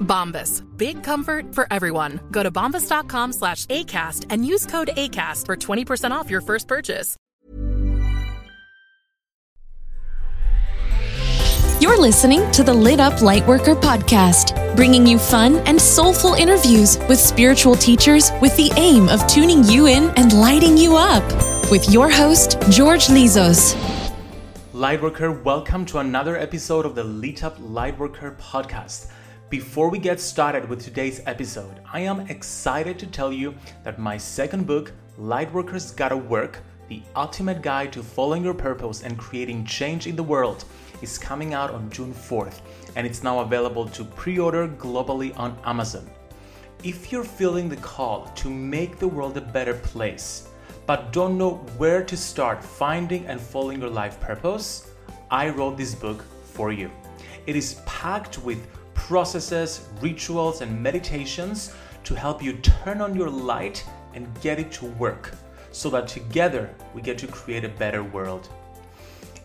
[0.00, 0.62] Bombas.
[0.76, 2.20] Big comfort for everyone.
[2.30, 7.16] Go to bombas.com slash ACAST and use code ACAST for 20% off your first purchase.
[11.78, 17.20] You're listening to the Lit Up Lightworker podcast, bringing you fun and soulful interviews with
[17.20, 21.22] spiritual teachers with the aim of tuning you in and lighting you up.
[21.70, 23.74] With your host, George Lizos.
[24.72, 29.08] Lightworker, welcome to another episode of the Lit Up Lightworker podcast.
[29.48, 34.16] Before we get started with today's episode, I am excited to tell you that my
[34.16, 34.90] second book,
[35.20, 36.58] Lightworkers Gotta Work
[36.88, 40.64] The Ultimate Guide to Following Your Purpose and Creating Change in the World,
[41.00, 42.60] is coming out on June 4th,
[42.96, 46.10] and it's now available to pre order globally on Amazon.
[46.82, 50.48] If you're feeling the call to make the world a better place,
[50.86, 54.90] but don't know where to start finding and following your life purpose,
[55.30, 56.90] I wrote this book for you.
[57.46, 63.84] It is packed with processes, rituals, and meditations to help you turn on your light
[64.14, 65.32] and get it to work
[65.70, 68.48] so that together we get to create a better world.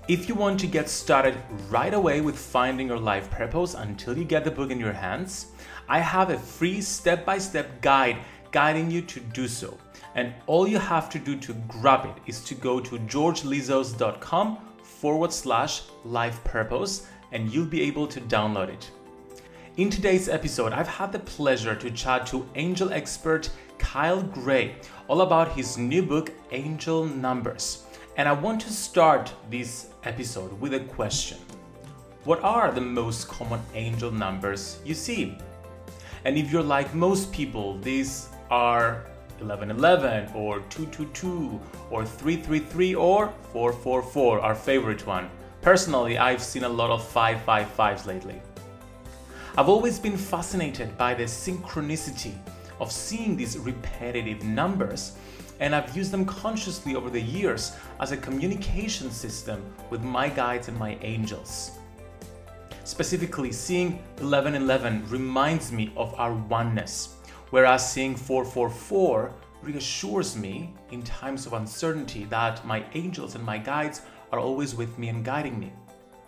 [0.08, 1.38] If you want to get started
[1.70, 5.48] right away with finding your life purpose until you get the book in your hands,
[5.88, 8.18] I have a free step by step guide
[8.52, 9.78] guiding you to do so.
[10.16, 15.32] And all you have to do to grab it is to go to georgelizos.com forward
[15.32, 18.92] slash life purpose and you'll be able to download it.
[19.78, 24.76] In today's episode, I've had the pleasure to chat to angel expert Kyle Gray
[25.08, 27.86] all about his new book, Angel Numbers.
[28.18, 31.38] And I want to start this episode with a question
[32.26, 35.38] What are the most common angel numbers you see?
[36.26, 39.06] And if you're like most people, these are
[39.40, 45.30] 1111 or 222 or 333 or 444, our favorite one.
[45.62, 48.42] Personally, I've seen a lot of 555s lately.
[49.58, 52.34] I've always been fascinated by the synchronicity
[52.80, 55.18] of seeing these repetitive numbers
[55.60, 60.70] and I've used them consciously over the years as a communication system with my guides
[60.70, 61.72] and my angels.
[62.86, 67.18] Specifically, seeing 1111 reminds me of our oneness,
[67.50, 74.02] whereas seeing 444 reassures me in times of uncertainty that my angels and my guides
[74.32, 75.74] are always with me and guiding me.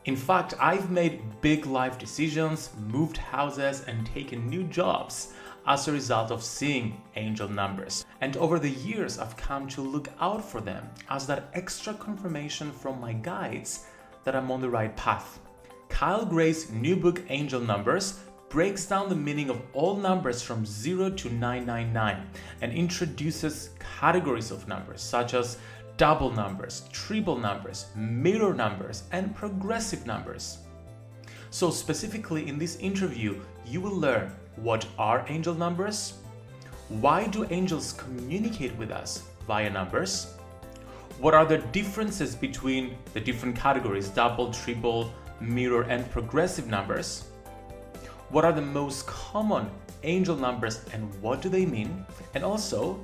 [0.06, 5.32] In fact, I've made big life decisions, moved houses, and taken new jobs
[5.66, 8.06] as a result of seeing angel numbers.
[8.20, 12.70] And over the years, I've come to look out for them as that extra confirmation
[12.70, 13.86] from my guides
[14.26, 15.40] that I'm on the right path.
[15.88, 21.12] Kyle Gray's new book, Angel Numbers, breaks down the meaning of all numbers from 0
[21.12, 22.28] to 999
[22.62, 25.58] and introduces categories of numbers such as
[26.04, 30.58] double numbers, triple numbers, mirror numbers, and progressive numbers.
[31.50, 36.16] So, specifically in this interview, you will learn what are angel numbers,
[36.90, 40.34] why do angels communicate with us via numbers,
[41.20, 45.10] what are the differences between the different categories double, triple,
[45.40, 47.30] mirror, and progressive numbers,
[48.28, 49.72] what are the most common
[50.04, 52.96] angel numbers and what do they mean, and also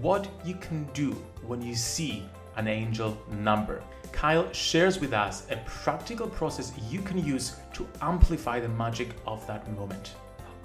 [0.00, 1.16] what you can do
[1.48, 2.22] when you see
[2.56, 3.82] an angel number.
[4.12, 9.46] Kyle shares with us a practical process you can use to amplify the magic of
[9.46, 10.14] that moment.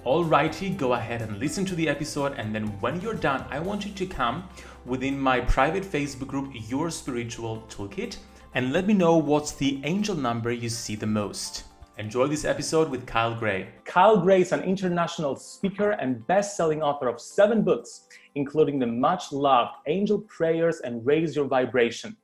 [0.05, 3.85] Alrighty, go ahead and listen to the episode, and then when you're done, I want
[3.85, 4.43] you to come
[4.85, 8.17] within my private Facebook group, Your Spiritual Toolkit,
[8.53, 11.63] and let me know what's the angel number you see the most.
[11.99, 13.69] Enjoy this episode with Kyle Gray.
[13.85, 18.87] Kyle Gray is an international speaker and best selling author of seven books, including the
[18.87, 22.17] much loved Angel Prayers and Raise Your Vibration.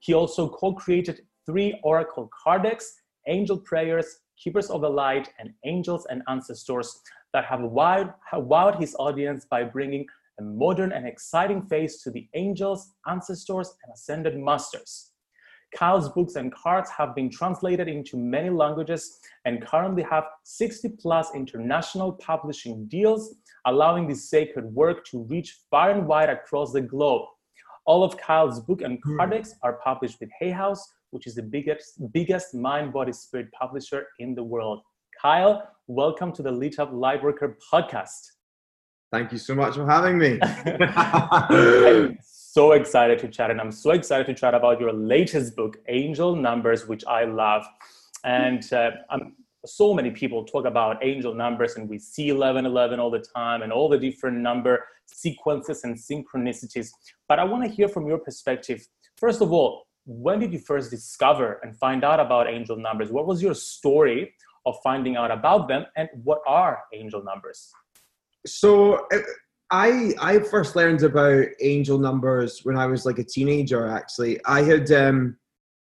[0.00, 2.94] He also co created three Oracle card decks
[3.28, 7.00] Angel Prayers, Keepers of the Light, and Angels and Ancestors
[7.32, 10.06] that have wowed, have wowed his audience by bringing
[10.38, 15.11] a modern and exciting face to the angels, ancestors, and ascended masters.
[15.76, 21.34] Kyle's books and cards have been translated into many languages and currently have 60 plus
[21.34, 23.36] international publishing deals,
[23.66, 27.26] allowing this sacred work to reach far and wide across the globe.
[27.86, 29.16] All of Kyle's book and hmm.
[29.16, 33.48] card decks are published with Hay House, which is the biggest, biggest mind, body, spirit
[33.52, 34.82] publisher in the world.
[35.20, 38.32] Kyle, welcome to the Lit Up Lightworker podcast.
[39.10, 40.38] Thank you so much for having me.
[42.52, 46.36] so excited to chat, and I'm so excited to chat about your latest book, Angel
[46.36, 47.64] Numbers, which I love.
[48.24, 48.90] And uh,
[49.64, 53.72] so many people talk about angel numbers, and we see 1111 all the time, and
[53.72, 56.90] all the different number sequences and synchronicities.
[57.26, 58.86] But I want to hear from your perspective.
[59.16, 63.10] First of all, when did you first discover and find out about angel numbers?
[63.10, 64.34] What was your story
[64.66, 67.72] of finding out about them, and what are angel numbers?
[68.44, 69.06] So,
[69.72, 73.86] I I first learned about angel numbers when I was like a teenager.
[73.86, 75.38] Actually, I had um,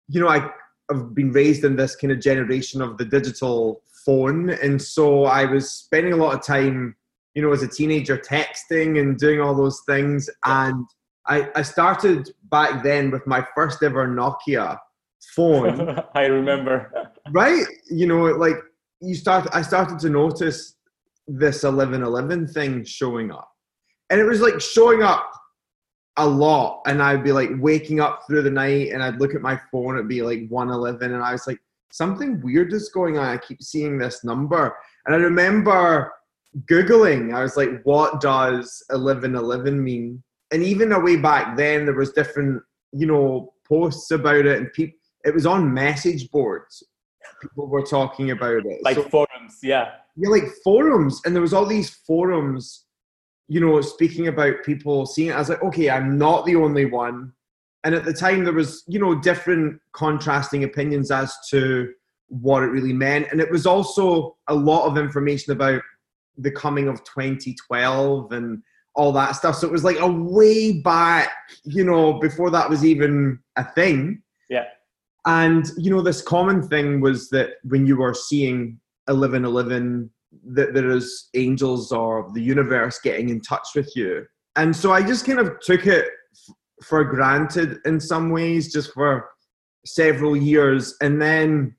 [0.10, 0.50] you know I
[0.92, 5.46] have been raised in this kind of generation of the digital phone, and so I
[5.46, 6.96] was spending a lot of time,
[7.36, 10.28] you know, as a teenager texting and doing all those things.
[10.44, 10.84] And
[11.28, 14.80] I I started back then with my first ever Nokia
[15.36, 16.00] phone.
[16.16, 17.12] I remember.
[17.32, 18.58] right, you know, like
[19.02, 19.48] you start.
[19.54, 20.78] I started to notice
[21.28, 23.52] this eleven eleven thing showing up
[24.10, 25.32] and it was like showing up
[26.18, 26.82] a lot.
[26.88, 29.96] And i'd be like waking up through the night and i'd look at my phone
[29.96, 31.60] it'd be like 111 and i was like
[31.92, 33.26] something weird is going on.
[33.26, 34.76] I keep seeing this number.
[35.06, 36.14] And i remember
[36.70, 37.34] googling.
[37.34, 40.24] I was like what does 1111 mean?
[40.52, 42.62] And even a way back then there was different
[42.94, 46.84] you know posts about it and people it was on message boards.
[47.42, 48.80] People were talking about it.
[48.82, 49.92] Like so, forums yeah.
[50.16, 51.22] Yeah like forums.
[51.26, 52.86] And there was all these forums
[53.48, 57.32] you know, speaking about people seeing it as like, okay, I'm not the only one.
[57.84, 61.94] And at the time, there was, you know, different contrasting opinions as to
[62.28, 63.28] what it really meant.
[63.32, 65.82] And it was also a lot of information about
[66.38, 68.62] the coming of 2012 and
[68.96, 69.56] all that stuff.
[69.56, 71.30] So it was like a way back,
[71.64, 74.22] you know, before that was even a thing.
[74.50, 74.66] Yeah.
[75.26, 80.10] And, you know, this common thing was that when you were seeing 1111
[80.46, 84.26] that there is angels or the universe getting in touch with you.
[84.56, 86.10] And so I just kind of took it
[86.84, 89.30] for granted in some ways, just for
[89.86, 90.96] several years.
[91.02, 91.76] And then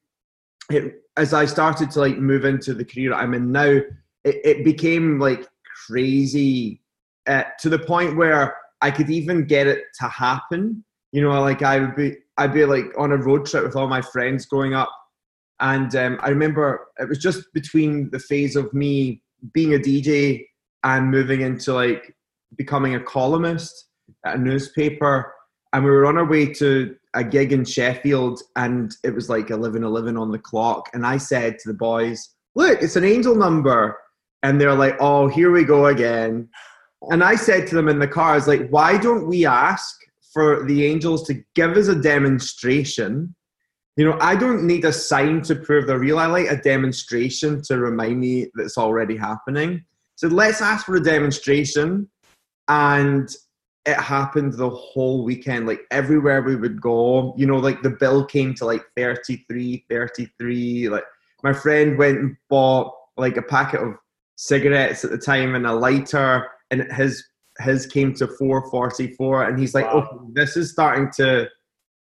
[0.70, 3.80] it, as I started to like move into the career I'm in now,
[4.24, 5.46] it, it became like
[5.86, 6.82] crazy
[7.26, 10.84] uh, to the point where I could even get it to happen.
[11.12, 13.88] You know, like I would be, I'd be like on a road trip with all
[13.88, 14.90] my friends growing up,
[15.60, 19.22] and um, I remember it was just between the phase of me
[19.52, 20.44] being a DJ
[20.84, 22.14] and moving into like
[22.56, 23.86] becoming a columnist.
[24.24, 25.32] at a newspaper,
[25.72, 29.48] and we were on our way to a gig in Sheffield, and it was like
[29.48, 30.88] 11:11 on the clock.
[30.94, 33.98] And I said to the boys, "Look, it's an angel number,"
[34.42, 36.48] and they're like, "Oh, here we go again."
[37.10, 39.94] And I said to them in the car, "I was like, why don't we ask
[40.32, 43.34] for the angels to give us a demonstration?"
[43.98, 46.20] You know, I don't need a sign to prove they're real.
[46.20, 49.84] I like a demonstration to remind me that it's already happening.
[50.14, 52.08] So let's ask for a demonstration.
[52.68, 53.28] And
[53.86, 55.66] it happened the whole weekend.
[55.66, 60.88] Like everywhere we would go, you know, like the bill came to like 33, 33.
[60.90, 61.04] Like
[61.42, 63.94] my friend went and bought like a packet of
[64.36, 67.24] cigarettes at the time and a lighter, and his
[67.58, 69.42] his came to 444.
[69.48, 70.08] And he's like, wow.
[70.08, 71.48] oh, this is starting to,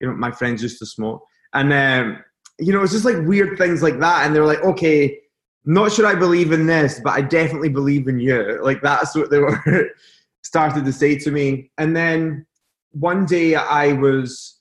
[0.01, 1.25] you know, my friends used to smoke
[1.55, 2.25] and um,
[2.59, 4.27] you know, it's just like weird things like that.
[4.27, 5.19] And they're like, okay,
[5.65, 8.61] not sure I believe in this, but I definitely believe in you.
[8.63, 9.91] Like that's what they were
[10.43, 11.71] started to say to me.
[11.79, 12.47] And then
[12.93, 14.61] one day I was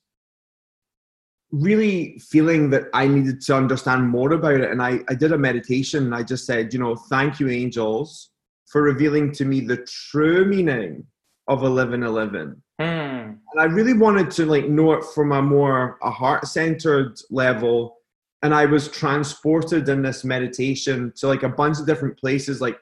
[1.52, 4.72] really feeling that I needed to understand more about it.
[4.72, 8.32] And I, I did a meditation and I just said, you know, thank you, angels,
[8.66, 11.06] for revealing to me the true meaning
[11.48, 12.63] of 1111.
[12.82, 13.38] Mm.
[13.54, 17.98] And I really wanted to like know it from a more a heart centered level.
[18.42, 22.62] And I was transported in this meditation to like a bunch of different places.
[22.62, 22.78] Like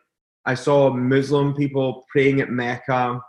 [0.45, 3.19] I saw Muslim people praying at Mecca.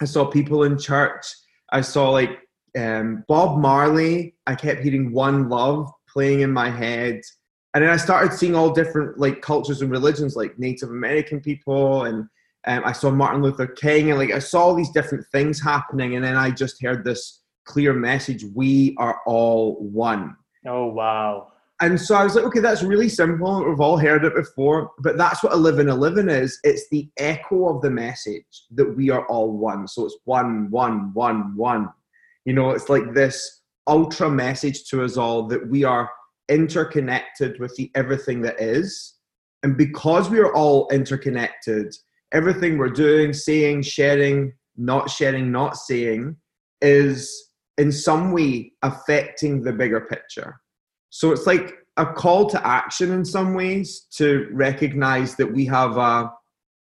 [0.00, 1.26] I saw people in church.
[1.70, 2.40] I saw like
[2.76, 4.34] um, Bob Marley.
[4.46, 7.20] I kept hearing One Love playing in my head.
[7.74, 12.04] And then I started seeing all different like cultures and religions, like Native American people
[12.04, 12.28] and
[12.66, 16.14] um, I saw Martin Luther King, and like I saw all these different things happening,
[16.14, 20.36] and then I just heard this clear message: we are all one.
[20.66, 21.52] Oh wow!
[21.80, 23.64] And so I was like, okay, that's really simple.
[23.64, 26.58] We've all heard it before, but that's what 1111 is.
[26.62, 28.44] It's the echo of the message
[28.74, 29.88] that we are all one.
[29.88, 31.90] So it's one, one, one, one.
[32.44, 36.08] You know, it's like this ultra message to us all that we are
[36.48, 39.14] interconnected with the everything that is.
[39.62, 41.94] And because we are all interconnected,
[42.34, 46.36] everything we're doing, saying, sharing, not sharing, not saying
[46.82, 50.56] is in some way affecting the bigger picture.
[51.10, 55.96] So it's like a call to action in some ways to recognize that we have
[55.96, 56.30] a,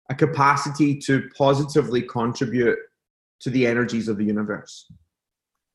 [0.08, 2.78] a capacity to positively contribute
[3.40, 4.86] to the energies of the universe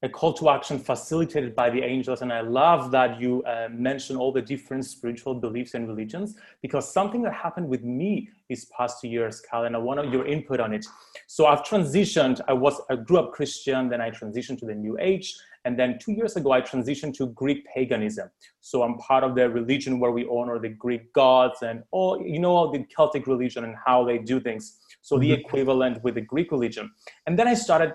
[0.03, 2.21] a call to action facilitated by the angels.
[2.21, 6.91] And I love that you uh, mention all the different spiritual beliefs and religions because
[6.91, 10.59] something that happened with me these past two years, Cal, and I want your input
[10.59, 10.85] on it.
[11.25, 12.41] So I've transitioned.
[12.47, 15.35] I was I grew up Christian, then I transitioned to the New Age,
[15.65, 18.29] and then two years ago I transitioned to Greek paganism.
[18.61, 22.39] So I'm part of the religion where we honor the Greek gods and all you
[22.39, 24.77] know all the Celtic religion and how they do things.
[25.01, 25.41] So the mm-hmm.
[25.41, 26.91] equivalent with the Greek religion.
[27.25, 27.93] And then I started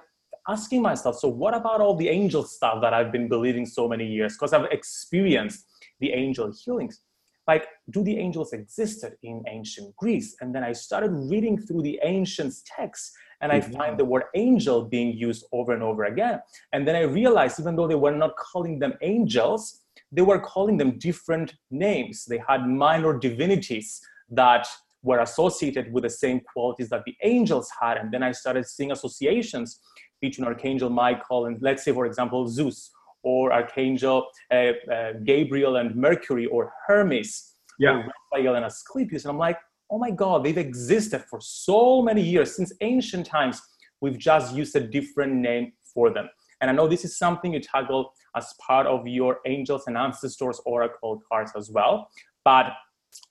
[0.49, 4.07] asking myself, so what about all the angel stuff that I've been believing so many
[4.07, 4.35] years?
[4.35, 5.67] Because I've experienced
[6.01, 7.01] the angel healings.
[7.47, 10.37] Like, do the angels existed in ancient Greece?
[10.41, 13.73] And then I started reading through the ancient texts and I mm-hmm.
[13.73, 16.41] find the word angel being used over and over again.
[16.73, 19.81] And then I realized, even though they were not calling them angels,
[20.13, 22.25] they were calling them different names.
[22.25, 24.69] They had minor divinities that
[25.03, 27.97] were associated with the same qualities that the angels had.
[27.97, 29.81] And then I started seeing associations
[30.23, 32.91] between Archangel Michael and, let's say, for example, Zeus,
[33.23, 37.91] or Archangel uh, uh, Gabriel and Mercury, or Hermes, yeah.
[37.91, 39.25] or Raphael and Asclepius.
[39.25, 39.59] And I'm like,
[39.91, 43.61] oh my God, they've existed for so many years, since ancient times.
[44.00, 46.29] We've just used a different name for them.
[46.61, 50.61] And I know this is something you tackle as part of your Angels and Ancestors
[50.64, 52.09] Oracle cards as well.
[52.45, 52.73] But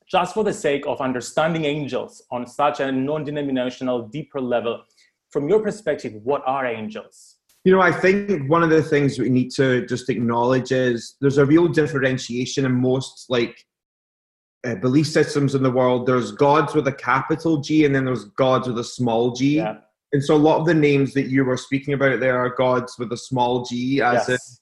[0.10, 4.84] just for the sake of understanding angels on such a non denominational, deeper level,
[5.32, 7.38] from your perspective, what are angels?
[7.64, 11.38] You know, I think one of the things we need to just acknowledge is there's
[11.38, 13.66] a real differentiation in most like
[14.66, 16.08] uh, belief systems in the world.
[16.08, 19.58] There's gods with a capital G, and then there's gods with a small G.
[19.58, 19.78] Yeah.
[20.14, 22.96] And so a lot of the names that you were speaking about there are gods
[23.00, 24.60] with a small G as yes.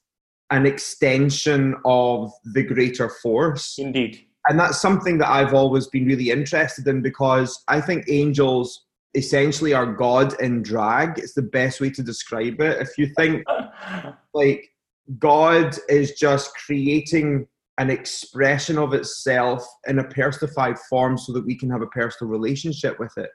[0.51, 3.79] an extension of the greater force.
[3.79, 4.25] Indeed.
[4.47, 8.85] And that's something that I've always been really interested in because I think angels
[9.15, 11.17] essentially are God in drag.
[11.17, 12.81] It's the best way to describe it.
[12.81, 13.43] If you think
[14.33, 14.69] like
[15.17, 17.47] God is just creating
[17.79, 22.29] an expression of itself in a personified form so that we can have a personal
[22.29, 23.29] relationship with it.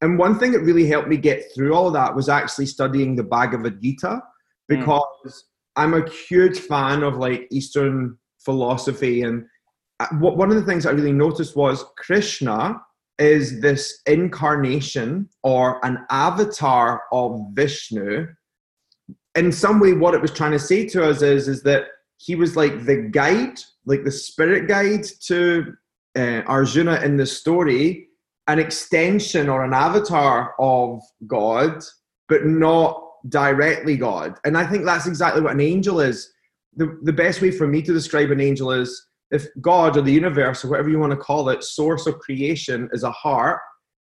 [0.00, 3.22] And one thing that really helped me get through all that was actually studying the
[3.22, 4.20] Bhagavad Gita
[4.68, 4.78] hmm.
[4.78, 5.42] because mm.
[5.76, 9.22] I'm a huge fan of like Eastern philosophy.
[9.22, 9.46] And
[10.00, 12.80] uh, one of the things I really noticed was Krishna
[13.20, 18.26] is this incarnation or an avatar of Vishnu.
[19.36, 21.84] In some way, what it was trying to say to us is, is that
[22.16, 25.74] he was like the guide, like the spirit guide to
[26.16, 28.08] uh, Arjuna in the story,
[28.48, 31.82] an extension or an avatar of God,
[32.28, 34.38] but not directly God.
[34.44, 36.32] And I think that's exactly what an angel is.
[36.76, 40.12] The, the best way for me to describe an angel is if God or the
[40.12, 43.60] universe or whatever you want to call it, source of creation is a heart,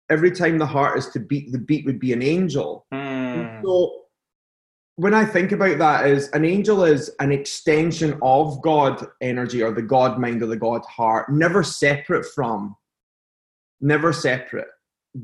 [0.10, 2.86] every time the heart is to beat, the beat would be an angel.
[2.94, 3.64] Mm.
[3.64, 4.02] So
[4.98, 9.72] when I think about that, is an angel is an extension of God energy or
[9.72, 12.76] the God mind or the God heart, never separate from,
[13.82, 14.68] never separate,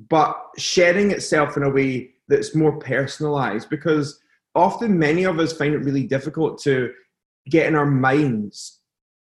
[0.09, 4.19] but sharing itself in a way that's more personalized because
[4.55, 6.91] often many of us find it really difficult to
[7.49, 8.80] get in our minds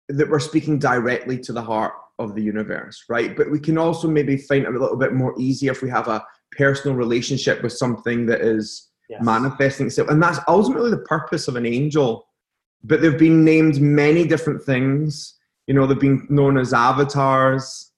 [0.08, 3.36] that we're speaking directly to the heart of the universe, right?
[3.36, 6.08] But we can also maybe find it a little bit more easy if we have
[6.08, 6.24] a
[6.56, 9.22] personal relationship with something that is yes.
[9.22, 10.08] manifesting itself.
[10.08, 12.26] And that's ultimately the purpose of an angel.
[12.82, 15.34] But they've been named many different things.
[15.66, 17.92] You know, they've been known as avatars,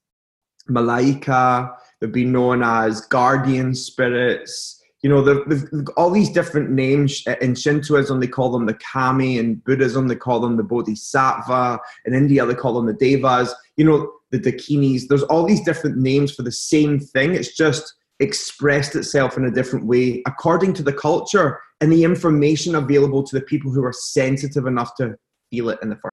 [0.69, 5.65] malaika, they've been known as guardian spirits, you know, they've,
[5.97, 7.23] all these different names.
[7.27, 9.39] Uh, in Shintoism, they call them the kami.
[9.39, 11.81] In Buddhism, they call them the bodhisattva.
[12.05, 13.55] In India, they call them the devas.
[13.77, 15.09] You know, the dakinis.
[15.09, 17.35] There's all these different names for the same thing.
[17.35, 22.75] It's just expressed itself in a different way according to the culture and the information
[22.75, 25.17] available to the people who are sensitive enough to
[25.51, 26.11] feel it in the first.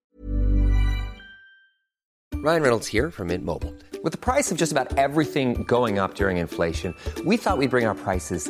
[2.35, 3.75] Ryan Reynolds here from Mint Mobile.
[4.03, 6.93] With the price of just about everything going up during inflation,
[7.25, 8.49] we thought we'd bring our prices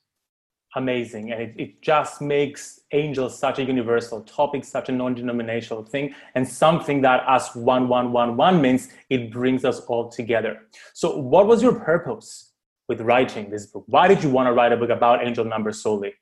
[0.75, 6.13] amazing and it, it just makes angels such a universal topic such a non-denominational thing
[6.35, 10.61] and something that as 1111 means it brings us all together
[10.93, 12.53] so what was your purpose
[12.87, 15.81] with writing this book why did you want to write a book about angel numbers
[15.81, 16.13] solely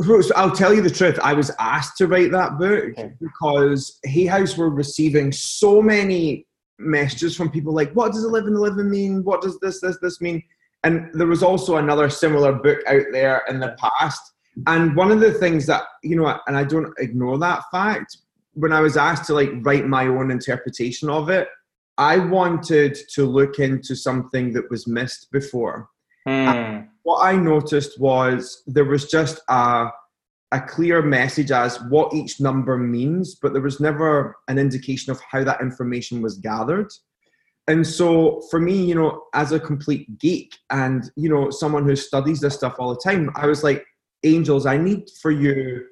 [0.00, 1.18] so I'll tell you the truth.
[1.24, 3.12] I was asked to write that book okay.
[3.20, 6.46] because Hay House were receiving so many
[6.78, 9.24] messages from people like, "What does 1111 mean?
[9.24, 10.40] What does this, this, this mean?"
[10.84, 14.20] And there was also another similar book out there in the past.
[14.66, 18.16] And one of the things that, you know, and I don't ignore that fact,
[18.54, 21.48] when I was asked to like write my own interpretation of it,
[21.96, 25.88] I wanted to look into something that was missed before.
[26.26, 26.80] Hmm.
[27.02, 29.88] What I noticed was there was just a,
[30.52, 35.20] a clear message as what each number means, but there was never an indication of
[35.20, 36.92] how that information was gathered
[37.68, 41.94] and so for me you know as a complete geek and you know someone who
[41.94, 43.84] studies this stuff all the time i was like
[44.24, 45.84] angels i need for you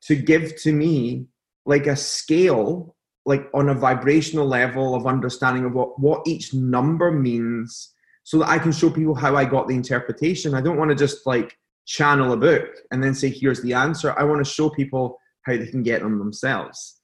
[0.00, 1.26] to give to me
[1.66, 7.10] like a scale like on a vibrational level of understanding of what what each number
[7.10, 7.92] means
[8.22, 10.54] so that i can show people how i got the interpretation.
[10.54, 14.14] I don't want to just like channel a book and then say here's the answer.
[14.18, 17.02] I want to show people how they can get them themselves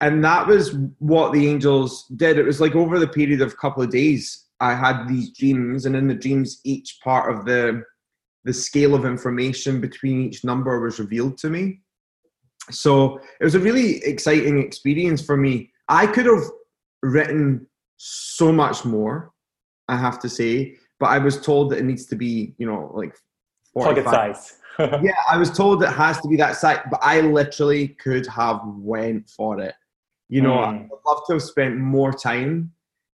[0.00, 2.38] and that was what the angels did.
[2.38, 5.86] It was like over the period of a couple of days i had these dreams
[5.86, 7.82] and in the dreams each part of the
[8.44, 11.80] the scale of information between each number was revealed to me.
[12.70, 15.70] So it was a really exciting experience for me.
[15.88, 16.44] I could have
[17.02, 17.66] written
[18.02, 19.30] so much more
[19.88, 22.90] i have to say but i was told that it needs to be you know
[22.94, 23.14] like
[23.76, 24.56] pocket size.
[24.78, 28.60] Yeah i was told it has to be that size but i literally could have
[28.64, 29.74] went for it
[30.30, 30.84] you know, mm.
[30.84, 32.72] I'd love to have spent more time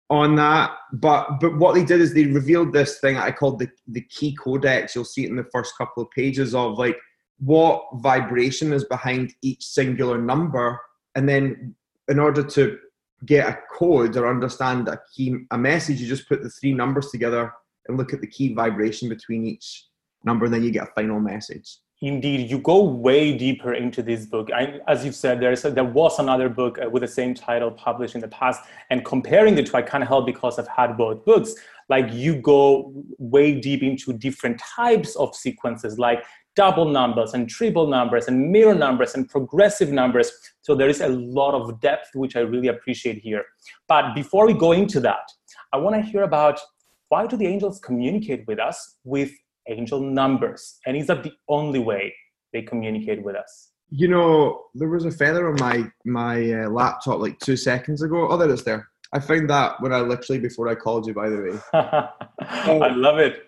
[0.08, 0.70] on that.
[0.92, 4.34] But but what they did is they revealed this thing I called the the key
[4.36, 4.94] codex.
[4.94, 6.96] You'll see it in the first couple of pages of like
[7.38, 10.80] what vibration is behind each singular number,
[11.16, 11.74] and then
[12.08, 12.78] in order to
[13.26, 17.10] get a code or understand a key a message, you just put the three numbers
[17.10, 17.52] together
[17.88, 19.86] and look at the key vibration between each
[20.22, 21.78] number, and then you get a final message.
[22.02, 24.50] Indeed, you go way deeper into this book.
[24.52, 28.14] I, as you've said, there's there was another book uh, with the same title published
[28.14, 31.54] in the past, and comparing the two, I can't help because I've had both books.
[31.90, 36.24] Like you go way deep into different types of sequences, like
[36.56, 40.32] double numbers and triple numbers and mirror numbers and progressive numbers.
[40.62, 43.44] So there is a lot of depth, which I really appreciate here.
[43.88, 45.30] But before we go into that,
[45.72, 46.60] I want to hear about
[47.08, 49.32] why do the angels communicate with us with
[49.70, 50.78] angel numbers?
[50.86, 52.14] And is that the only way
[52.52, 53.70] they communicate with us?
[53.90, 58.28] You know, there was a feather on my my uh, laptop like two seconds ago.
[58.28, 58.88] Oh, there it's there.
[59.12, 61.14] I found that when I literally before I called you.
[61.14, 61.58] By the way,
[62.42, 63.46] I love it.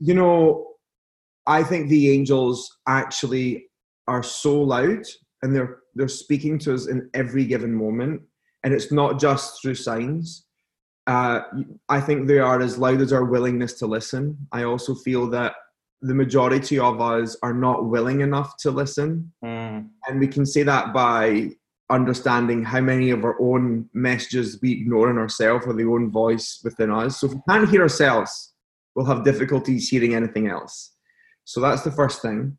[0.00, 0.66] You know,
[1.46, 3.66] I think the angels actually
[4.08, 5.04] are so loud,
[5.42, 8.22] and they're they're speaking to us in every given moment,
[8.64, 10.46] and it's not just through signs.
[11.06, 11.40] Uh,
[11.88, 14.38] I think they are as loud as our willingness to listen.
[14.52, 15.54] I also feel that
[16.04, 19.32] the majority of us are not willing enough to listen.
[19.42, 19.88] Mm.
[20.06, 21.50] And we can say that by
[21.88, 26.60] understanding how many of our own messages we ignore in ourselves or the own voice
[26.62, 27.20] within us.
[27.20, 28.52] So if we can't hear ourselves,
[28.94, 30.92] we'll have difficulties hearing anything else.
[31.44, 32.58] So that's the first thing.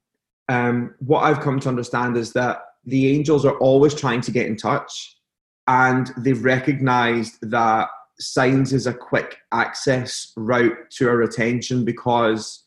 [0.50, 4.48] Um, what I've come to understand is that the angels are always trying to get
[4.48, 5.18] in touch
[5.68, 12.65] and they've recognized that signs is a quick access route to our attention because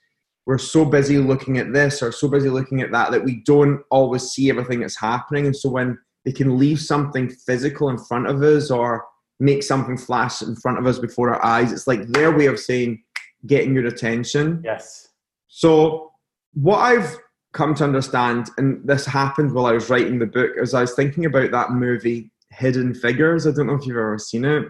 [0.49, 3.83] we're so busy looking at this or so busy looking at that that we don't
[3.91, 5.45] always see everything that's happening.
[5.45, 9.05] And so when they can leave something physical in front of us or
[9.39, 12.59] make something flash in front of us before our eyes, it's like their way of
[12.59, 13.05] saying
[13.47, 14.63] getting your attention.
[14.65, 15.09] Yes.
[15.49, 16.13] So
[16.55, 17.19] what I've
[17.53, 20.95] come to understand, and this happened while I was writing the book, as I was
[20.95, 23.47] thinking about that movie Hidden Figures.
[23.47, 24.67] I don't know if you've ever seen it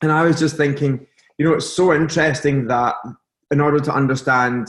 [0.00, 1.06] and I was just thinking,
[1.36, 2.94] you know, it's so interesting that
[3.50, 4.68] in order to understand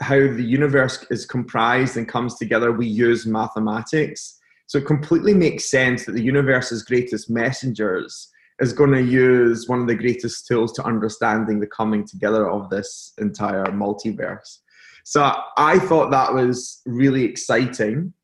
[0.00, 4.38] how the universe is comprised and comes together, we use mathematics.
[4.66, 8.30] So it completely makes sense that the universe's greatest messengers
[8.60, 12.70] is going to use one of the greatest tools to understanding the coming together of
[12.70, 14.58] this entire multiverse.
[15.04, 18.14] So I thought that was really exciting.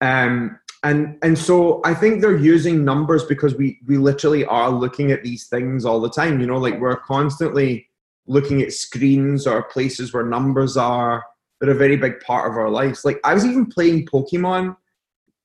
[0.00, 5.10] Um, and and so i think they're using numbers because we we literally are looking
[5.10, 7.85] at these things all the time you know like we're constantly
[8.26, 11.24] looking at screens or places where numbers are
[11.60, 13.04] they're a very big part of our lives.
[13.04, 14.76] Like i was even playing pokemon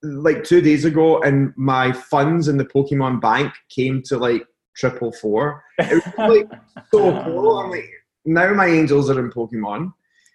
[0.03, 4.43] like two days ago and my funds in the pokemon bank came to like
[4.75, 5.63] triple four.
[5.79, 6.59] It was like
[6.91, 7.59] so cool.
[7.59, 7.89] I'm like
[8.25, 9.91] now my angels are in pokemon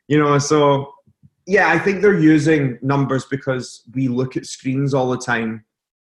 [0.09, 0.93] you know so
[1.47, 5.65] yeah, I think they're using numbers because we look at screens all the time.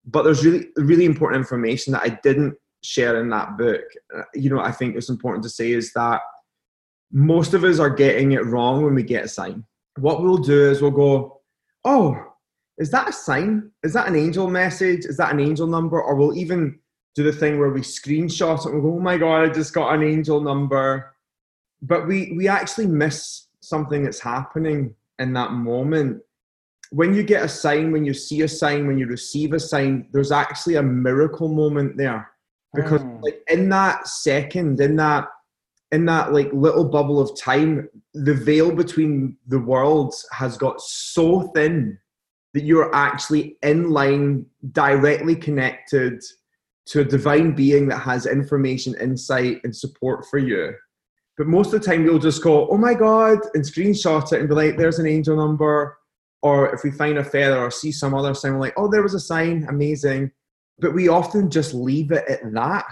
[0.06, 3.84] But there's really, really important information that I didn't share in that book.
[4.15, 6.22] Uh, you know, I think it's important to say is that
[7.12, 9.63] most of us are getting it wrong when we get a sign.
[9.98, 11.42] What we'll do is we'll go,
[11.84, 12.15] oh,
[12.78, 13.72] is that a sign?
[13.84, 15.06] Is that an angel message?
[15.06, 16.02] Is that an angel number?
[16.02, 16.80] Or we'll even
[17.15, 19.94] do the thing where we screenshot it and go, oh my God, I just got
[19.94, 21.13] an angel number.
[21.82, 26.22] But we, we actually miss something that's happening in that moment
[26.92, 30.08] when you get a sign when you see a sign when you receive a sign
[30.12, 32.30] there's actually a miracle moment there
[32.73, 33.21] because mm.
[33.23, 35.27] like in that second in that
[35.91, 41.51] in that like little bubble of time the veil between the worlds has got so
[41.55, 41.97] thin
[42.53, 46.21] that you're actually in line directly connected
[46.86, 50.73] to a divine being that has information insight and support for you
[51.39, 54.49] but most of the time, we'll just go, oh my God, and screenshot it and
[54.49, 55.97] be like, there's an angel number.
[56.41, 59.01] Or if we find a feather or see some other sign, we're like, oh, there
[59.01, 60.32] was a sign, amazing.
[60.80, 62.86] But we often just leave it at that.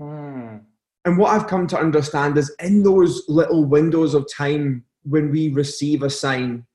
[0.00, 0.58] Hmm.
[1.04, 5.48] And what I've come to understand is in those little windows of time when we
[5.48, 6.66] receive a sign,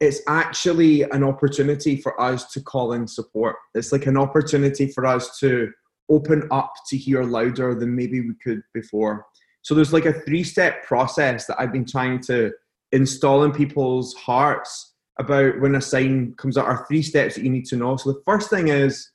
[0.00, 3.56] it's actually an opportunity for us to call in support.
[3.74, 5.70] It's like an opportunity for us to
[6.08, 9.26] open up to hear louder than maybe we could before.
[9.62, 12.52] So there's like a three step process that I've been trying to
[12.92, 17.50] install in people's hearts about when a sign comes out, are three steps that you
[17.50, 17.96] need to know.
[17.96, 19.10] So the first thing is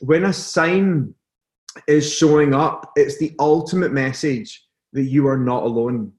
[0.00, 1.14] when a sign
[1.86, 6.12] is showing up, it's the ultimate message that you are not alone.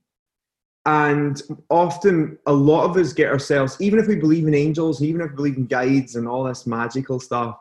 [0.85, 5.21] And often, a lot of us get ourselves, even if we believe in angels, even
[5.21, 7.57] if we believe in guides and all this magical stuff,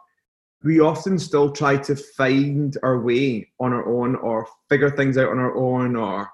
[0.63, 5.31] we often still try to find our way on our own or figure things out
[5.31, 6.29] on our own or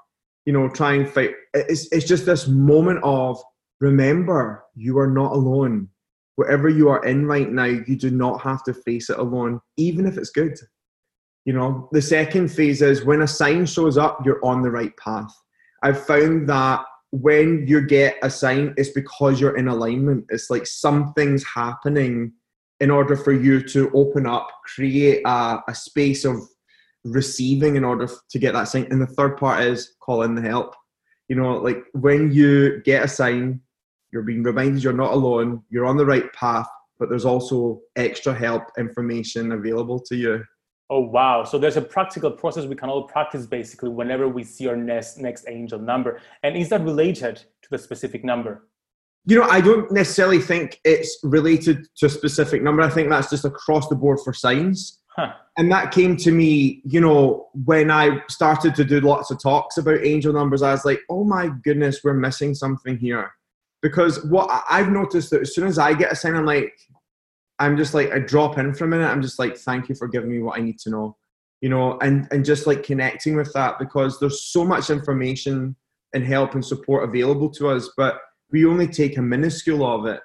[0.47, 3.41] you know try and fight it's, it's just this moment of
[3.81, 5.89] remember you are not alone
[6.37, 10.07] wherever you are in right now you do not have to face it alone even
[10.07, 10.59] if it's good
[11.45, 14.97] you know the second phase is when a sign shows up you're on the right
[14.97, 15.33] path
[15.83, 20.25] i've found that when you get a sign, it's because you're in alignment.
[20.31, 22.33] It's like something's happening
[22.81, 26.41] in order for you to open up, create a, a space of
[27.05, 28.87] receiving in order to get that sign.
[28.91, 30.75] And the third part is call in the help.
[31.29, 33.61] You know, like when you get a sign,
[34.13, 38.35] you're being reminded you're not alone, you're on the right path, but there's also extra
[38.35, 40.45] help information available to you.
[40.91, 41.45] Oh wow!
[41.45, 45.17] So there's a practical process we can all practice basically whenever we see our next
[45.17, 46.21] next angel number.
[46.43, 48.69] And is that related to the specific number?
[49.25, 52.83] You know, I don't necessarily think it's related to a specific number.
[52.83, 54.99] I think that's just across the board for signs.
[55.17, 55.33] Huh.
[55.57, 59.79] And that came to me, you know, when I started to do lots of talks
[59.79, 60.63] about angel numbers.
[60.63, 63.31] I was like, oh my goodness, we're missing something here.
[63.83, 66.73] Because what I've noticed that as soon as I get a sign, I'm like,
[67.59, 69.07] I'm just like I drop in for a minute.
[69.07, 71.17] I'm just like, thank you for giving me what I need to know,
[71.61, 75.77] you know, and and just like connecting with that because there's so much information
[76.15, 80.21] and help and support available to us, but we only take a minuscule of it.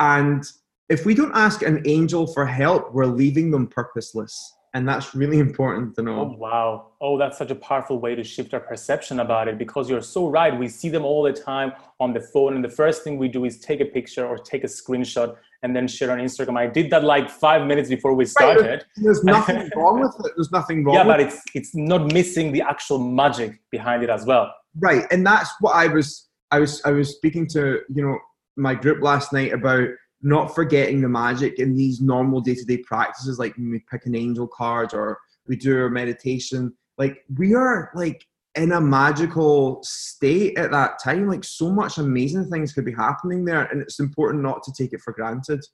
[0.00, 0.44] And
[0.88, 4.54] if we don't ask an angel for help, we're leaving them purposeless.
[4.74, 6.20] And that's really important to know.
[6.20, 6.92] Oh, wow.
[7.00, 10.28] Oh, that's such a powerful way to shift our perception about it because you're so
[10.28, 10.58] right.
[10.58, 12.54] We see them all the time on the phone.
[12.54, 15.76] And the first thing we do is take a picture or take a screenshot and
[15.76, 16.58] then share on Instagram.
[16.58, 18.62] I did that like five minutes before we started.
[18.64, 20.32] Right, there's, nothing wrong with it.
[20.36, 20.94] There's nothing wrong.
[20.96, 24.52] Yeah, but it's it's not missing the actual magic behind it as well.
[24.78, 26.28] Right, and that's what I was.
[26.50, 28.18] I was I was speaking to you know
[28.56, 29.88] my group last night about
[30.22, 34.06] not forgetting the magic in these normal day to day practices, like when we pick
[34.06, 36.72] an angel card or we do our meditation.
[36.98, 41.28] Like we are like in a magical state at that time.
[41.28, 44.92] Like so much amazing things could be happening there, and it's important not to take
[44.92, 45.64] it for granted.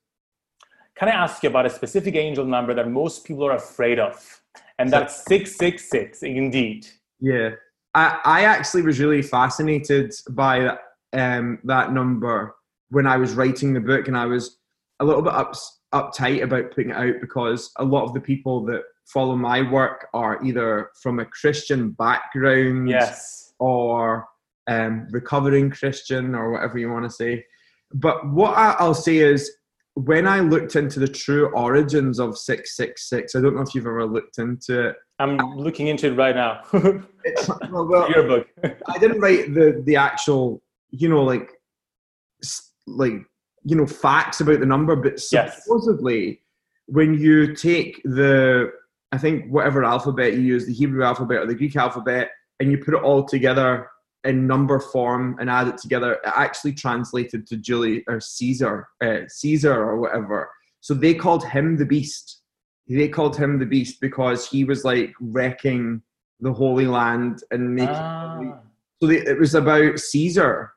[0.94, 4.40] Can I ask you about a specific angel number that most people are afraid of?
[4.80, 6.88] And that's 666, indeed.
[7.20, 7.50] Yeah.
[7.94, 10.80] I, I actually was really fascinated by that,
[11.12, 12.56] um, that number
[12.90, 14.59] when I was writing the book, and I was
[15.01, 15.55] a little bit up,
[15.94, 20.07] uptight about putting it out because a lot of the people that follow my work
[20.12, 23.55] are either from a Christian background yes.
[23.59, 24.27] or
[24.68, 27.44] um, recovering Christian or whatever you want to say.
[27.92, 29.51] But what I, will say is,
[29.94, 34.07] when I looked into the true origins of 666, I don't know if you've ever
[34.07, 34.96] looked into it.
[35.18, 36.61] I'm looking into it right now.
[36.72, 38.46] well, well, Your book.
[38.62, 41.51] I didn't write the, the actual, you know, like,
[42.96, 43.24] like,
[43.64, 46.37] you know, facts about the number, but supposedly yes.
[46.87, 48.70] when you take the
[49.12, 52.79] I think whatever alphabet you use, the Hebrew alphabet or the Greek alphabet, and you
[52.79, 53.88] put it all together
[54.24, 59.20] in number form and add it together, it actually translated to Julius or Caesar, uh,
[59.29, 60.51] Caesar or whatever.
[60.81, 62.42] So they called him the beast.
[62.88, 66.03] They called him the beast because he was like wrecking
[66.40, 67.94] the Holy Land and making.
[67.94, 68.59] Ah.
[69.01, 70.72] So they, it was about Caesar.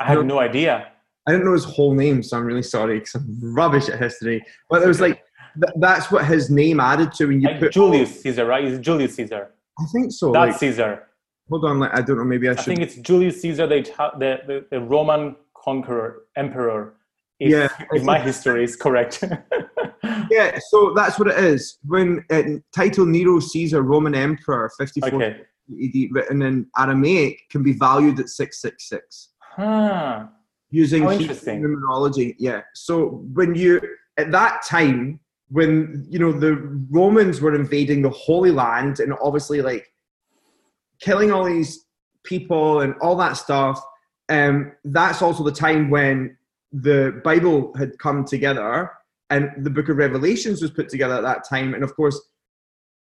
[0.00, 0.91] I had no idea.
[1.26, 4.44] I didn't know his whole name, so I'm really sorry because I'm rubbish at history.
[4.68, 5.22] But it was like
[5.54, 8.64] th- that's what his name added to when you like put Julius Caesar, right?
[8.64, 9.50] Is Julius Caesar?
[9.78, 10.32] I think so.
[10.32, 11.08] That's like, Caesar.
[11.48, 12.24] Hold on, like, I don't know.
[12.24, 12.64] Maybe I, I should.
[12.64, 13.82] think it's Julius Caesar, the
[14.18, 16.94] the, the, the Roman conqueror, emperor.
[17.38, 19.24] If, yeah, if my history is correct.
[20.30, 21.78] yeah, so that's what it is.
[21.84, 22.42] When uh,
[22.74, 25.40] title Nero Caesar, Roman Emperor, 54 okay.
[25.70, 29.30] AD, written in Aramaic, can be valued at 666.
[29.40, 30.26] Huh.
[30.72, 31.62] Using interesting.
[31.62, 32.34] numerology.
[32.38, 32.62] Yeah.
[32.74, 33.80] So when you,
[34.16, 36.56] at that time, when you know the
[36.90, 39.92] Romans were invading the Holy Land and obviously like
[40.98, 41.84] killing all these
[42.24, 43.82] people and all that stuff.
[44.28, 46.36] Um, that's also the time when
[46.72, 48.90] the Bible had come together
[49.30, 51.74] and the Book of Revelations was put together at that time.
[51.74, 52.20] And of course,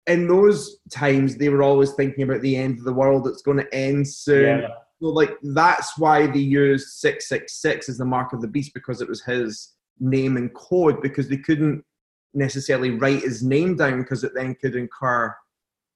[0.06, 3.28] in those times, they were always thinking about the end of the world.
[3.28, 4.62] It's going to end soon.
[4.62, 4.67] Yeah.
[5.02, 8.74] So, like that's why they used six six six as the mark of the beast
[8.74, 11.84] because it was his name and code because they couldn't
[12.34, 15.36] necessarily write his name down because it then could incur,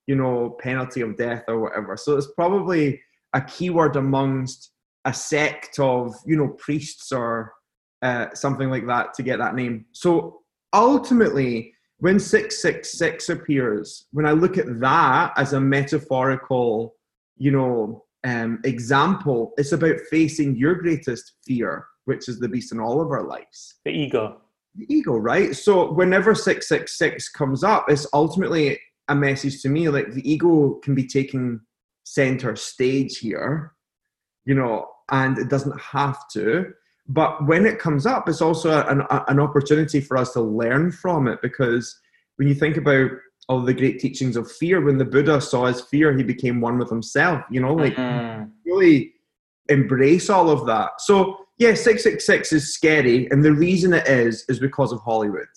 [0.07, 1.97] you know, penalty of death or whatever.
[1.97, 3.01] So it's probably
[3.33, 4.71] a keyword amongst
[5.05, 7.53] a sect of, you know, priests or
[8.01, 9.85] uh, something like that to get that name.
[9.91, 10.41] So
[10.73, 16.95] ultimately, when 666 appears, when I look at that as a metaphorical,
[17.37, 22.79] you know, um, example, it's about facing your greatest fear, which is the beast in
[22.79, 23.75] all of our lives.
[23.85, 24.41] The ego
[24.75, 25.55] the ego, right?
[25.55, 30.95] So whenever 666 comes up, it's ultimately a message to me like the ego can
[30.95, 31.59] be taking
[32.03, 33.73] center stage here,
[34.45, 36.71] you know, and it doesn't have to.
[37.07, 41.27] But when it comes up, it's also an, an opportunity for us to learn from
[41.27, 41.99] it because
[42.37, 43.11] when you think about
[43.51, 46.77] all the great teachings of fear, when the Buddha saw his fear, he became one
[46.77, 48.49] with himself, you know, like mm-hmm.
[48.65, 49.13] really
[49.67, 50.91] embrace all of that.
[50.99, 55.01] So yeah, six six six is scary, and the reason it is is because of
[55.01, 55.47] Hollywood.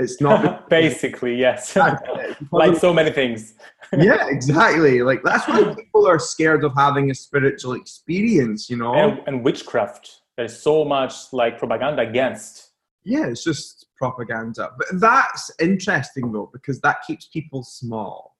[0.00, 1.76] It's not basically yes,
[2.50, 3.54] like so many things.
[3.96, 5.02] yeah, exactly.
[5.02, 8.68] Like that's why people are scared of having a spiritual experience.
[8.68, 10.22] You know, and, and witchcraft.
[10.36, 12.70] There's so much like propaganda against.
[13.04, 14.70] Yeah, it's just propaganda.
[14.76, 18.36] But that's interesting though, because that keeps people small.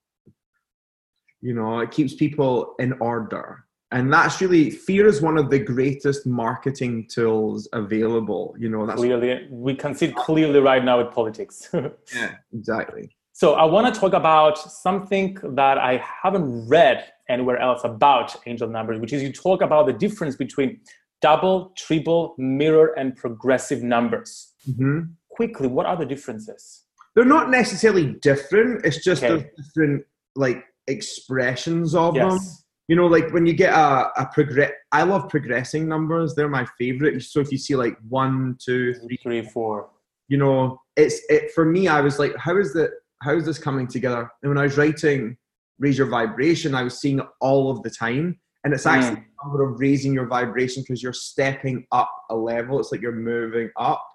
[1.41, 5.59] You know, it keeps people in order and that's really fear is one of the
[5.59, 10.97] greatest marketing tools available you know that's clearly we can see it clearly right now
[11.01, 11.69] with politics
[12.15, 17.81] yeah exactly so i want to talk about something that i haven't read anywhere else
[17.83, 20.79] about angel numbers which is you talk about the difference between
[21.21, 25.01] double triple mirror and progressive numbers mm-hmm.
[25.35, 26.83] Quickly what are the differences
[27.15, 29.49] they're not necessarily different it's just okay.
[29.57, 30.03] different
[30.35, 32.31] like expressions of yes.
[32.31, 36.35] them you know, like when you get a, a progress, I love progressing numbers.
[36.35, 37.21] They're my favorite.
[37.23, 39.89] So if you see like one, two, three, three, four,
[40.27, 41.87] you know, it's it for me.
[41.87, 42.91] I was like, how is that?
[43.23, 44.29] How is this coming together?
[44.43, 45.35] And when I was writing
[45.79, 49.25] "Raise Your Vibration," I was seeing it all of the time, and it's actually mm.
[49.43, 52.79] a number of raising your vibration because you're stepping up a level.
[52.79, 54.05] It's like you're moving up.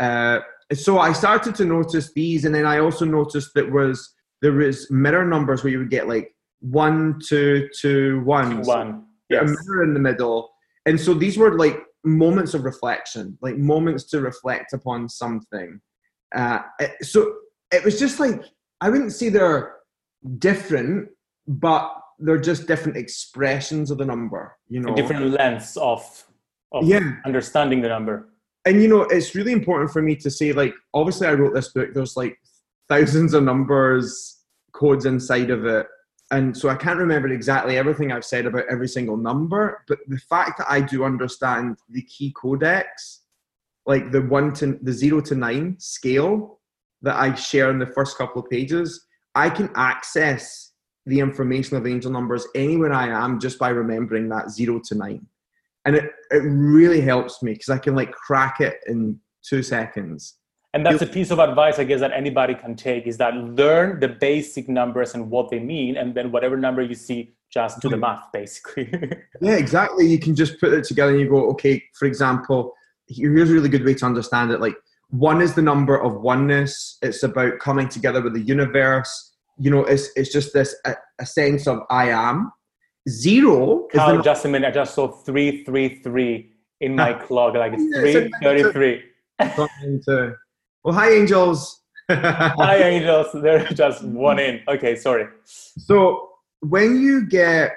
[0.00, 0.40] Uh,
[0.72, 4.90] so I started to notice these, and then I also noticed that was there was
[4.90, 8.62] mirror numbers where you would get like one, two, two, one.
[8.62, 9.04] One.
[9.28, 9.42] Yes.
[9.42, 10.50] A mirror in the middle.
[10.86, 15.80] And so these were like moments of reflection, like moments to reflect upon something.
[16.34, 16.60] Uh,
[17.02, 17.34] so
[17.72, 18.42] it was just like,
[18.80, 19.76] I wouldn't say they're
[20.38, 21.08] different,
[21.48, 24.92] but they're just different expressions of the number, you know.
[24.92, 26.24] A different lens of,
[26.72, 27.16] of yeah.
[27.24, 28.28] understanding the number.
[28.66, 31.68] And you know, it's really important for me to say, like, obviously I wrote this
[31.68, 32.36] book, there's like
[32.88, 35.86] thousands of numbers, codes inside of it
[36.30, 40.18] and so I can't remember exactly everything I've said about every single number, but the
[40.18, 43.22] fact that I do understand the key codex,
[43.86, 46.58] like the one to the zero to nine scale
[47.02, 50.72] that I share in the first couple of pages, I can access
[51.04, 55.24] the information of angel numbers anywhere I am just by remembering that zero to nine.
[55.86, 60.34] And it, it really helps me because I can like crack it in two seconds.
[60.74, 63.98] And that's a piece of advice i guess that anybody can take is that learn
[63.98, 67.88] the basic numbers and what they mean and then whatever number you see just do
[67.88, 68.02] the mm-hmm.
[68.02, 68.92] math basically.
[69.40, 70.06] Yeah exactly.
[70.06, 72.74] You can just put it together and you go okay for example
[73.08, 74.76] here's a really good way to understand it like
[75.08, 76.98] one is the number of oneness.
[77.00, 79.32] It's about coming together with the universe.
[79.58, 82.52] You know it's, it's just this a, a sense of i am
[83.08, 89.02] zero Kyle, just a minute i just saw 333 in my clock like it's 333
[90.86, 91.82] well, hi, angels.
[92.10, 93.26] hi, angels.
[93.34, 94.60] They're just one in.
[94.68, 95.26] Okay, sorry.
[95.44, 97.72] So when you get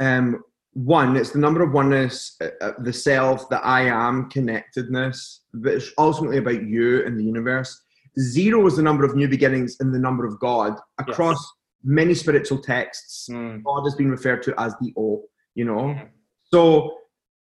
[0.00, 0.42] um,
[0.74, 5.74] one, it's the number of oneness, uh, uh, the self, the I am connectedness, but
[5.74, 7.82] it's ultimately about you and the universe.
[8.18, 10.78] Zero is the number of new beginnings and the number of God.
[10.98, 11.52] Across yes.
[11.84, 13.62] Many spiritual texts, mm.
[13.62, 15.22] God has been referred to as the O,
[15.54, 15.94] you know?
[15.94, 16.08] Mm.
[16.52, 16.98] So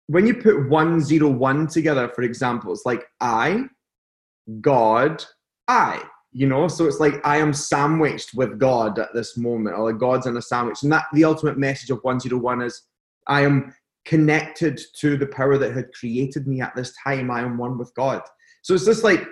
[0.07, 3.65] when you put one, zero, one together, for example, it's like I,
[4.59, 5.23] God,
[5.67, 6.03] I.
[6.33, 9.99] You know, so it's like I am sandwiched with God at this moment, or like
[9.99, 10.81] God's in a sandwich.
[10.81, 12.83] And that the ultimate message of 101 is
[13.27, 13.73] I am
[14.05, 17.29] connected to the power that had created me at this time.
[17.29, 18.21] I am one with God.
[18.61, 19.25] So it's just like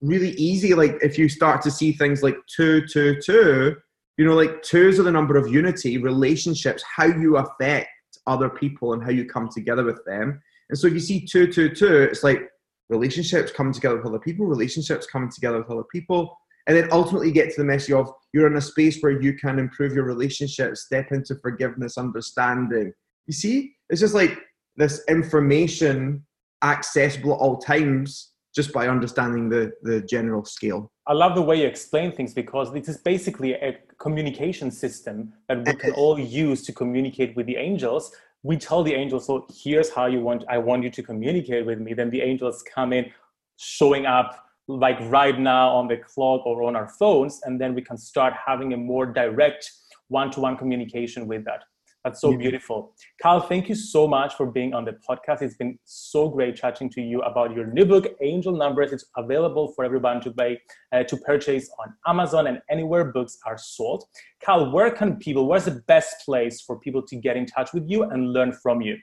[0.00, 0.74] really easy.
[0.74, 3.76] Like if you start to see things like two, two, two,
[4.16, 7.88] you know, like twos are the number of unity, relationships, how you affect
[8.26, 10.40] other people and how you come together with them.
[10.68, 12.48] And so if you see two, two, two, it's like
[12.88, 17.30] relationships coming together with other people, relationships coming together with other people, and then ultimately
[17.30, 20.76] get to the message of you're in a space where you can improve your relationship,
[20.76, 22.92] step into forgiveness, understanding.
[23.26, 24.38] You see, it's just like
[24.76, 26.24] this information
[26.64, 30.90] accessible at all times just by understanding the, the general scale.
[31.06, 35.64] I love the way you explain things because this is basically a communication system that
[35.64, 38.12] we can all use to communicate with the angels
[38.46, 41.80] we tell the angels, so here's how you want, I want you to communicate with
[41.80, 41.94] me.
[41.94, 43.10] Then the angels come in,
[43.56, 47.82] showing up like right now on the clock or on our phones, and then we
[47.82, 49.70] can start having a more direct
[50.08, 51.64] one-to-one communication with that.
[52.06, 52.36] That's so yeah.
[52.36, 52.94] beautiful.
[53.20, 55.42] Kyle, thank you so much for being on the podcast.
[55.42, 58.92] It's been so great chatting to you about your new book, Angel Numbers.
[58.92, 60.58] It's available for everyone to buy,
[60.92, 64.04] uh, to purchase on Amazon and anywhere books are sold.
[64.40, 67.82] Kyle, where can people, where's the best place for people to get in touch with
[67.88, 68.96] you and learn from you?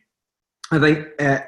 [0.71, 1.39] I think uh,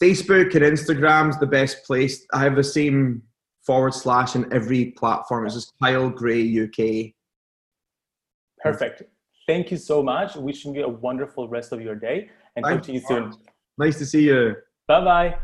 [0.00, 2.24] Facebook and Instagram is the best place.
[2.32, 3.22] I have the same
[3.66, 5.44] forward slash in every platform.
[5.44, 7.14] It's just Kyle Gray UK.
[8.62, 9.02] Perfect.
[9.50, 10.36] Thank you so much.
[10.36, 12.30] Wishing you a wonderful rest of your day.
[12.54, 13.32] and talk to you soon.
[13.78, 14.54] Nice to see you.
[14.86, 15.36] Bye bye.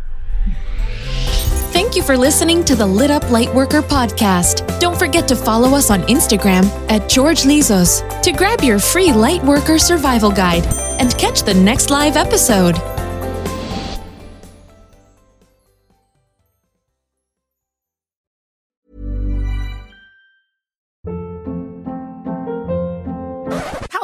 [1.72, 4.56] Thank you for listening to the Lit Up Lightworker podcast.
[4.80, 9.78] Don't forget to follow us on Instagram at George Lizos to grab your free Lightworker
[9.80, 10.64] survival guide
[11.00, 12.76] and catch the next live episode.